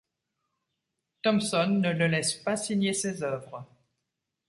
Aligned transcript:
Thompson, 1.23 1.79
ne 1.79 1.91
le 1.93 2.07
laisse 2.07 2.33
pas 2.33 2.57
signer 2.57 2.91
ses 2.91 3.21
œuvres. 3.21 3.67